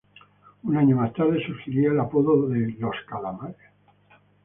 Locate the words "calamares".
3.07-3.55